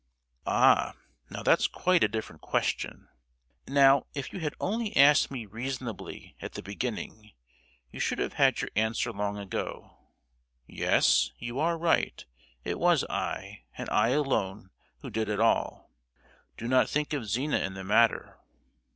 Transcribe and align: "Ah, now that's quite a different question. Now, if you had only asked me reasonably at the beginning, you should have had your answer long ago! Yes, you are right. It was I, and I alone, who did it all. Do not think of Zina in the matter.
"Ah, 0.47 0.95
now 1.29 1.43
that's 1.43 1.67
quite 1.67 2.03
a 2.03 2.07
different 2.07 2.41
question. 2.41 3.07
Now, 3.67 4.07
if 4.15 4.33
you 4.33 4.39
had 4.39 4.55
only 4.59 4.97
asked 4.97 5.29
me 5.29 5.45
reasonably 5.45 6.35
at 6.41 6.53
the 6.53 6.63
beginning, 6.63 7.33
you 7.91 7.99
should 7.99 8.17
have 8.17 8.33
had 8.33 8.61
your 8.61 8.71
answer 8.75 9.11
long 9.11 9.37
ago! 9.37 9.97
Yes, 10.65 11.33
you 11.37 11.59
are 11.59 11.77
right. 11.77 12.25
It 12.63 12.79
was 12.79 13.03
I, 13.11 13.65
and 13.77 13.87
I 13.91 14.07
alone, 14.09 14.71
who 15.01 15.11
did 15.11 15.29
it 15.29 15.39
all. 15.39 15.91
Do 16.57 16.67
not 16.67 16.89
think 16.89 17.13
of 17.13 17.27
Zina 17.27 17.59
in 17.59 17.75
the 17.75 17.83
matter. 17.83 18.39